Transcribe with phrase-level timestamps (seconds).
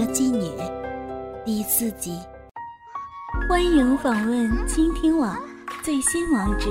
[0.00, 0.50] 个妓女，
[1.44, 2.18] 第四集。
[3.46, 5.38] 欢迎访问倾听网
[5.84, 6.70] 最新网址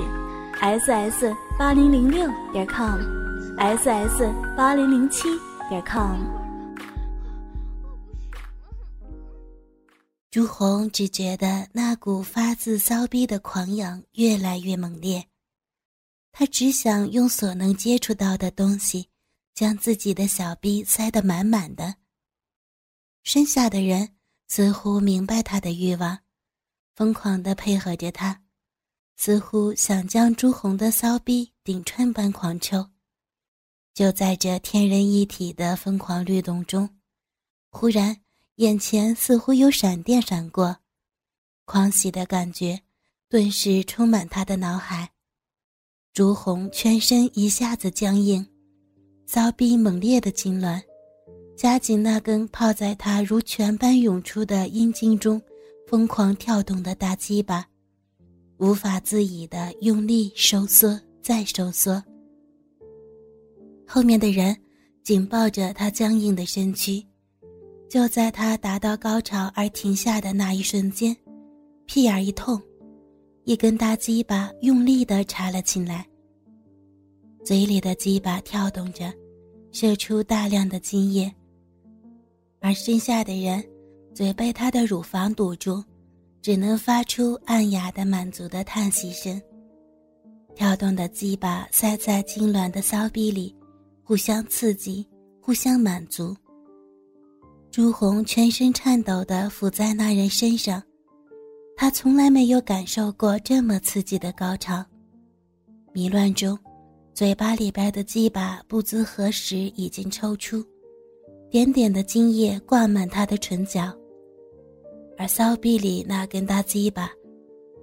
[0.60, 4.24] ：ss 八零零六点 com，ss
[4.56, 5.28] 八零零七
[5.68, 6.18] 点 com。
[10.32, 15.24] 朱红只觉得那股发自骚逼的狂痒越来越猛烈，
[16.32, 19.06] 他只想用所能接触到的东西，
[19.54, 21.94] 将自己的小逼塞得满满的。
[23.22, 24.16] 身下的人
[24.48, 26.18] 似乎明白他的欲望，
[26.94, 28.42] 疯狂地配合着他，
[29.16, 32.90] 似乎想将朱红的骚逼顶穿般狂抽。
[33.92, 36.88] 就在这天人一体的疯狂律动中，
[37.70, 38.22] 忽然
[38.56, 40.78] 眼前似乎有闪电闪过，
[41.64, 42.80] 狂喜的感觉
[43.28, 45.10] 顿时充满他的脑海。
[46.12, 48.44] 朱红全身一下子僵硬，
[49.26, 50.82] 骚逼猛烈的痉挛。
[51.60, 55.38] 夹紧那根泡在他如泉般涌出的阴茎中，
[55.86, 57.68] 疯狂跳动的大鸡巴，
[58.56, 62.02] 无法自已的用力收缩再收缩。
[63.86, 64.56] 后面的人
[65.02, 67.06] 紧抱着他僵硬的身躯，
[67.90, 71.14] 就在他达到高潮而停下的那一瞬间，
[71.84, 72.58] 屁眼一痛，
[73.44, 76.08] 一根大鸡巴用力的插了进来，
[77.44, 79.12] 嘴里的鸡巴跳动着，
[79.72, 81.30] 射出大量的精液。
[82.60, 83.64] 而身下的人，
[84.14, 85.82] 嘴被他的乳房堵住，
[86.42, 89.40] 只能发出暗哑的满足的叹息声。
[90.54, 93.56] 跳动的鸡巴塞在痉挛的骚逼里，
[94.02, 95.08] 互相刺激，
[95.40, 96.36] 互相满足。
[97.70, 100.82] 朱红全身颤抖地伏在那人身上，
[101.76, 104.84] 他从来没有感受过这么刺激的高潮。
[105.92, 106.58] 迷乱中，
[107.14, 110.62] 嘴巴里边的鸡巴不知何时已经抽出。
[111.50, 113.92] 点点的精液灌满他的唇角，
[115.18, 117.10] 而骚逼里那根大鸡巴，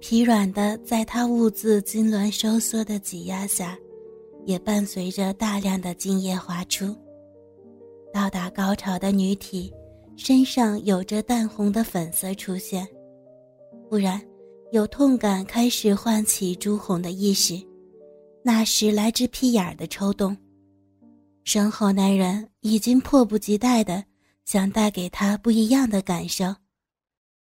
[0.00, 3.78] 疲软的在他兀自痉挛收缩的挤压下，
[4.46, 6.96] 也伴随着大量的精液滑出。
[8.10, 9.70] 到达高潮的女体，
[10.16, 12.88] 身上有着淡红的粉色出现。
[13.90, 14.18] 忽然，
[14.72, 17.54] 有痛感开始唤起朱红的意识，
[18.42, 20.34] 那时来只屁眼的抽动。
[21.48, 24.04] 身后男人已经迫不及待的
[24.44, 26.54] 想带给他不一样的感受。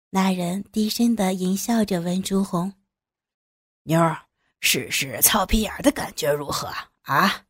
[0.10, 2.74] 那人低声的淫笑着问朱红
[3.86, 4.26] ：“妞儿，
[4.60, 6.68] 试试操皮眼的感觉如何
[7.04, 7.46] 啊？”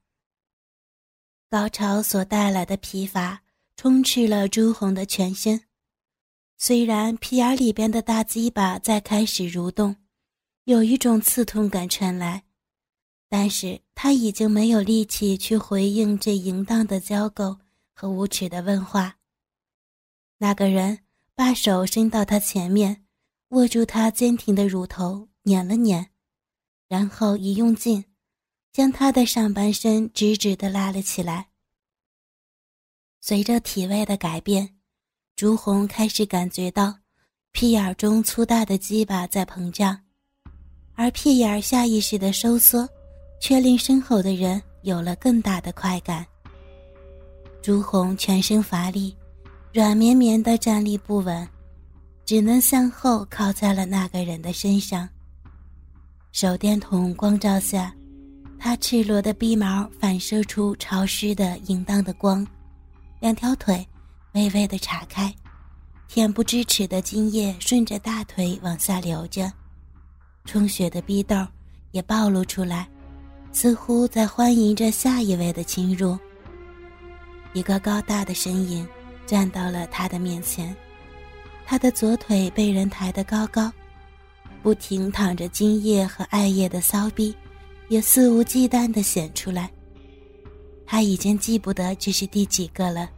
[1.49, 3.41] 高潮所带来的疲乏
[3.77, 5.63] 充斥了朱红的全身，
[6.57, 9.95] 虽然皮眼里边的大鸡巴在开始蠕动，
[10.65, 12.43] 有一种刺痛感传来。
[13.33, 17.57] 但是他已经没有力气去回应这淫荡的交媾
[17.93, 19.15] 和无耻的问话。
[20.37, 20.99] 那个人
[21.33, 23.05] 把手伸到他前面，
[23.51, 26.09] 握住他坚挺的乳头，捻了捻，
[26.89, 28.03] 然后一用劲，
[28.73, 31.47] 将他的上半身直直地拉了起来。
[33.21, 34.75] 随着体位的改变，
[35.37, 36.99] 朱红开始感觉到
[37.53, 40.03] 屁眼儿中粗大的鸡巴在膨胀，
[40.95, 42.85] 而屁眼下意识的收缩。
[43.41, 46.25] 却令身后的人有了更大的快感。
[47.61, 49.13] 朱红全身乏力，
[49.73, 51.45] 软绵绵的站立不稳，
[52.23, 55.09] 只能向后靠在了那个人的身上。
[56.31, 57.93] 手电筒光照下，
[58.57, 62.45] 他赤裸的鼻毛反射出潮湿的淫荡的光，
[63.19, 63.85] 两条腿
[64.33, 65.33] 微微的岔开，
[66.07, 69.51] 恬不知耻的精液顺着大腿往下流着，
[70.45, 71.35] 充血的逼豆
[71.91, 72.87] 也暴露出来。
[73.51, 76.17] 似乎在欢迎着下一位的侵入。
[77.53, 78.87] 一个高大的身影
[79.25, 80.75] 站到了他的面前，
[81.65, 83.71] 他的左腿被人抬得高高，
[84.63, 87.35] 不停淌着精液和艾叶的骚逼
[87.89, 89.69] 也肆无忌惮地显出来。
[90.85, 93.09] 他已经记不得这是第几个了，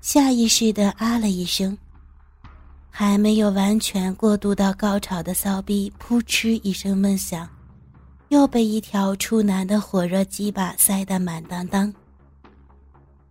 [0.00, 1.76] 下意识地啊了一声，
[2.88, 7.48] 还没有完全过渡到高潮的骚逼扑哧一声闷响。
[8.30, 11.92] 又被一条处男的火热鸡巴塞得满当当。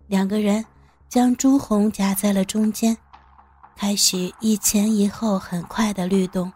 [0.08, 0.64] 两个人
[1.08, 2.96] 将朱红夹在了中间，
[3.78, 6.52] 开始一前一后很快的律动。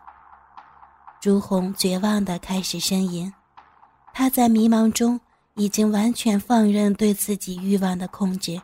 [1.22, 3.34] 朱红绝望的开始呻吟，
[4.14, 5.18] 他在迷茫中
[5.54, 8.62] 已经完全放任对自己欲望的控制。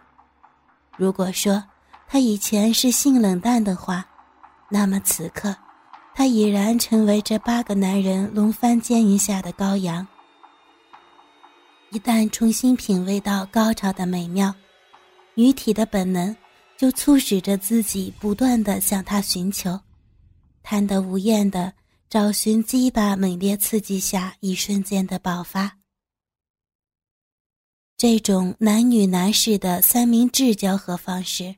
[0.98, 1.64] 如果说
[2.06, 4.06] 他以前是性冷淡的话，
[4.68, 5.56] 那么此刻。
[6.20, 10.06] 他已然成为这八个男人轮番奸淫下的羔羊。
[11.92, 14.54] 一旦重新品味到高潮的美妙，
[15.34, 16.36] 女体的本能
[16.78, 19.80] 就促使着自己不断的向他寻求，
[20.62, 21.72] 贪得无厌的
[22.10, 25.78] 找寻鸡巴猛烈刺激下一瞬间的爆发。
[27.96, 31.56] 这种男女男士的三明治交合方式，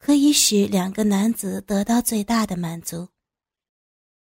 [0.00, 3.06] 可以使两个男子得到最大的满足。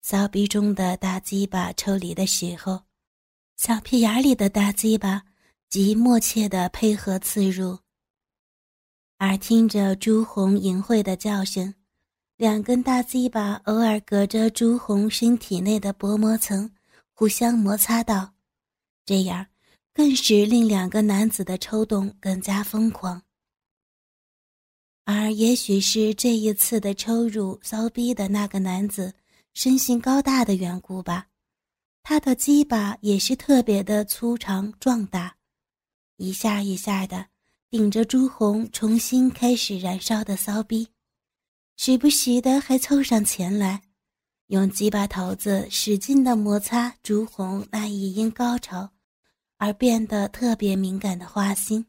[0.09, 2.81] 骚逼中的大鸡巴抽离的时候，
[3.57, 5.21] 小屁眼里的大鸡巴
[5.69, 7.77] 极默契的配合刺入。
[9.17, 11.75] 耳听着朱红淫秽的叫声，
[12.37, 16.71] 两根大鸡巴偶尔隔着朱红身体内的薄膜层
[17.13, 18.33] 互相摩擦到，
[19.05, 19.45] 这样
[19.93, 23.21] 更是令两个男子的抽动更加疯狂。
[25.03, 29.13] 而也许是这一次的抽入骚逼的那个男子
[29.57, 31.29] 身形高大的缘故吧，
[32.03, 35.35] 他的鸡巴也是特别的粗长壮大，
[36.17, 37.25] 一下一下的。
[37.67, 40.87] 顶着朱红重新开始燃烧的骚逼，
[41.75, 43.81] 时不时的还凑上前来，
[44.45, 48.91] 用鸡巴头子使劲的摩擦朱红那已因高潮
[49.57, 51.83] 而变得特别敏感的花心。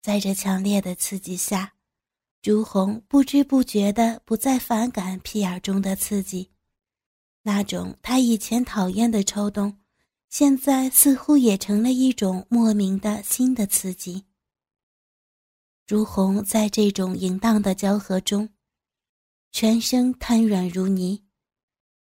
[0.00, 1.74] 在这强烈的刺激下，
[2.46, 6.48] 朱红不知不觉的不再反感屁眼中的刺激，
[7.42, 9.76] 那种他以前讨厌的抽动。
[10.28, 14.26] 现在似乎也成了一种莫名的新的刺激。
[15.88, 18.48] 朱红在这种淫荡的交合中，
[19.50, 21.24] 全身瘫软如泥，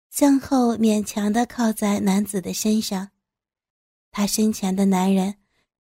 [0.08, 3.10] 向后勉强的靠在男子的身上。
[4.10, 5.34] 他身前的男人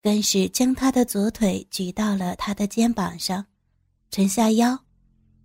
[0.02, 3.46] 更是将他的左腿举到了他的肩膀上，
[4.10, 4.78] 沉下腰，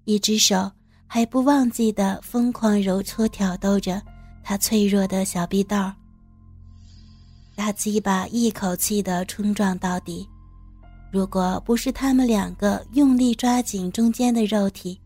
[0.06, 0.72] 一只手
[1.06, 4.02] 还不忘记的疯狂揉搓挑逗着
[4.42, 5.94] 他脆弱的小臂道。
[7.56, 10.28] 大鸡巴一口气的冲撞到底，
[11.12, 15.00] 如果不是他们两个用力抓紧中间的肉体，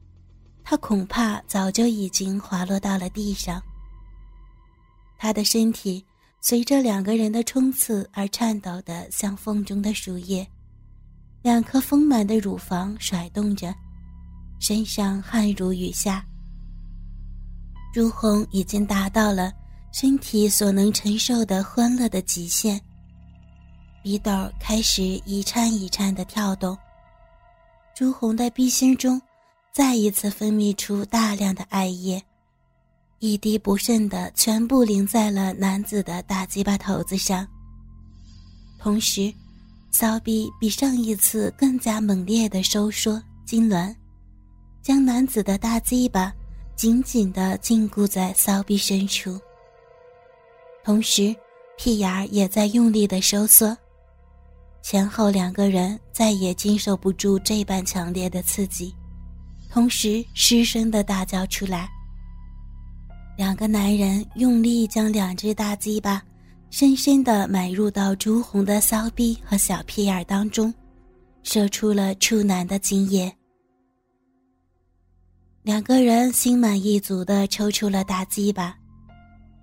[0.63, 3.61] 他恐怕早就已经滑落到了地上。
[5.17, 6.05] 他的身体
[6.39, 10.47] 随着两个人的冲刺而颤抖的像风中的树叶，
[11.47, 13.73] 两颗丰满的乳房甩动着，
[14.59, 16.21] 身上汗如雨下。
[17.93, 19.53] 朱红已经达到了。
[19.93, 22.79] 身体所能承受的欢乐的极限，
[24.03, 26.77] 鼻窦开始一颤一颤的跳动。
[27.95, 29.19] 朱红的鼻心中
[29.71, 32.21] 再一次分泌出大量的艾叶，
[33.19, 37.47] 一滴不剩的全部淋在了男子的大鸡巴头子上。
[38.77, 39.33] 同时，
[39.89, 43.95] 骚逼比上一次更加猛烈的收缩痉挛，
[44.81, 46.33] 将男子的大鸡巴
[46.75, 49.39] 紧紧地禁锢在骚逼深处。
[50.83, 51.35] 同时，
[51.77, 53.75] 屁眼儿也在用力的收缩，
[54.81, 58.95] 前后两个人再也经受不住这般强烈的刺激，
[59.69, 61.89] 同时失声的大叫出来。
[63.37, 66.23] 两个男人用力将两只大鸡巴
[66.69, 70.73] 深深的埋入到朱红的骚逼和小屁眼当中，
[71.43, 73.33] 射出了处男的精液。
[75.63, 78.77] 两个人心满意足的抽出了大鸡巴。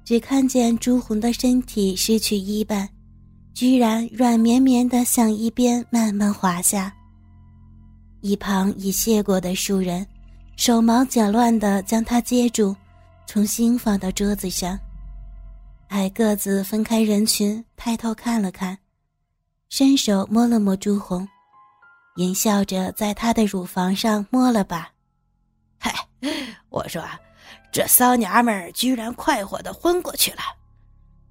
[0.05, 2.87] 只看见朱红的身体失去一半，
[3.55, 6.95] 居然软绵绵的向一边慢慢滑下。
[8.21, 10.07] 一旁已谢过的树人，
[10.57, 12.77] 手忙脚乱的将他接住，
[13.27, 14.79] 重新放到桌子上。
[15.95, 18.77] 矮个子分开人群，抬头看了看，
[19.69, 21.29] 伸手摸了摸朱红，
[22.17, 24.91] 淫笑着在他的乳房上摸了把。
[25.79, 25.95] 嗨，
[26.69, 27.01] 我说。
[27.71, 30.43] 这骚娘们居然快活的昏过去了！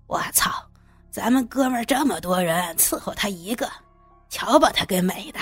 [0.08, 0.50] 我操，
[1.10, 3.70] 咱们哥们这么多人伺候她一个，
[4.30, 5.40] 瞧把她给美的！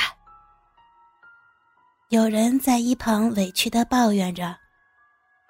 [2.09, 4.55] 有人在一旁委屈的抱怨着：“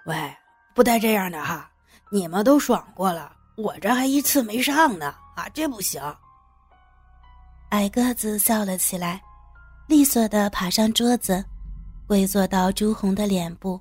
[0.07, 0.37] 喂，
[0.73, 1.69] 不带这样的哈！
[2.09, 6.01] 你们都爽过了，我这还一次没上呢啊，这不行！”
[7.69, 9.21] 矮个子笑了起来，
[9.87, 11.43] 利索的爬上桌子，
[12.07, 13.79] 跪坐到朱红的脸部。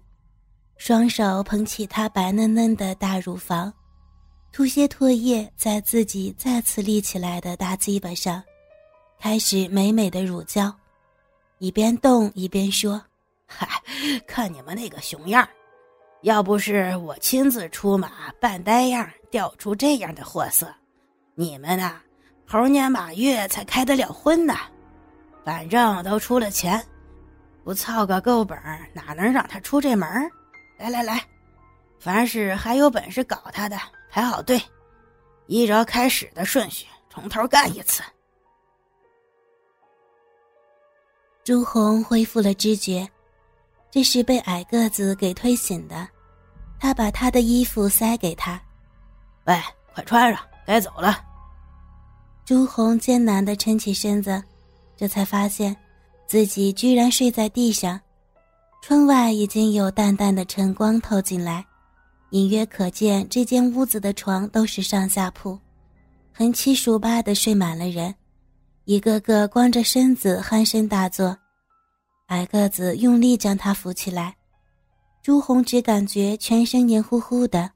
[0.77, 3.73] 双手捧起她白嫩嫩的大乳房，
[4.53, 8.43] 吐些唾液在自己再次立起来的大鸡巴上，
[9.19, 10.75] 开始美美的乳交，
[11.59, 13.03] 一边动一边说
[13.47, 13.69] ：“嗨，
[14.27, 15.47] 看你们那个熊样
[16.23, 20.73] 要不是我亲自出马扮呆样钓出这样的货色，
[21.35, 22.01] 你们呐，
[22.47, 24.55] 猴年马月才开得了荤呢。
[25.45, 26.85] 反正都出了钱，
[27.65, 28.59] 不操个够本
[28.93, 30.09] 哪能让他出这门？”
[30.77, 31.23] 来来来，
[31.99, 33.79] 凡是还有本事搞他的，
[34.11, 34.61] 排好队，
[35.47, 38.03] 依着开始的顺序从头干一次。
[41.43, 43.09] 朱红恢复了知觉，
[43.91, 46.07] 这是被矮个子给推醒的。
[46.79, 48.61] 他把他的衣服塞给他，
[49.51, 49.61] 喂，
[49.93, 51.21] 快穿上，该走了。
[52.45, 54.41] 朱红艰难的撑起身子，
[54.97, 55.77] 这才发现
[56.29, 58.01] 自己居然睡在地上。
[58.81, 61.67] 窗外已经有淡淡的晨光透进来，
[62.31, 65.59] 隐约可见这间屋子的床都是上下铺，
[66.33, 68.15] 横七竖八的睡满了人，
[68.85, 71.37] 一个个光着身子鼾声大作。
[72.29, 74.37] 矮个子用力将他扶起来，
[75.25, 77.69] 朱红只感觉全身黏糊糊的，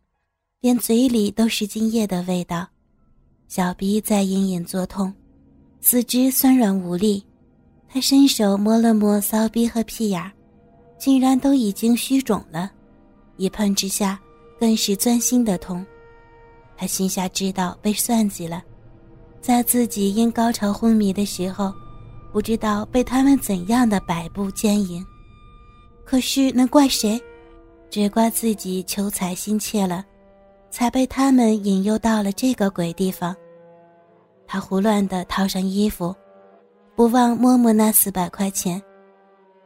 [0.65, 2.67] 连嘴里都是精液的味道，
[3.49, 5.13] 小鼻在隐隐作痛，
[5.83, 7.23] 四肢酸软无力。
[7.87, 10.33] 他伸手摸了摸骚逼和屁眼。
[10.99, 12.73] 竟然都已经虚肿了，
[13.37, 14.19] 一碰之下
[14.59, 15.85] 更是钻心的痛。
[16.79, 18.65] 他心下知道被算计了，
[19.43, 21.75] 在自己因高潮昏迷的时候，
[22.33, 25.05] 不知道被他们怎样的摆布奸淫。
[26.07, 27.23] 可是能怪谁？
[27.91, 30.03] 只怪自己求财心切了，
[30.75, 33.33] 才被他们引诱到了这个鬼地方。
[34.45, 36.13] 他胡乱的套上衣服，
[36.97, 38.83] 不忘摸摸那四百块钱，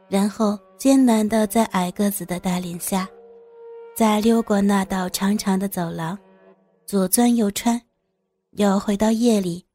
[0.07, 0.55] 然后。
[0.79, 3.05] 艰难地在矮个子的带领下，
[3.97, 6.17] 再溜过那道长长的走廊，
[6.85, 7.77] 左钻右穿，
[8.51, 9.65] 又回到夜里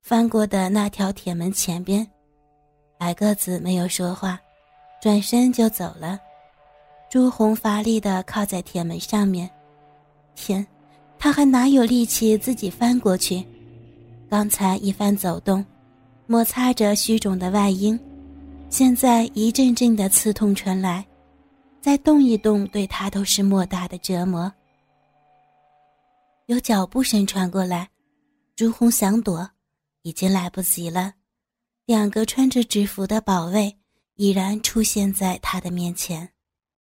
[0.00, 2.10] 翻过的那条铁门前边。
[3.00, 4.40] 矮个子没有说话，
[4.98, 6.18] 转身就走了。
[7.10, 9.50] 朱红乏力地靠在铁门上面，
[10.34, 10.66] 天，
[11.18, 13.44] 他还哪有力气自己翻过去？
[14.28, 15.64] 刚才一番走动，
[16.26, 17.98] 摩擦着虚肿的外阴。
[18.68, 21.06] 现在一阵阵的刺痛传来，
[21.80, 24.52] 再动一动对他都是莫大的折磨。
[26.46, 27.88] 有脚步声传过来，
[28.56, 29.48] 朱红想躲，
[30.02, 31.12] 已经来不及了。
[31.86, 33.72] 两个穿着制服的保卫
[34.16, 36.28] 已然出现在他的面前。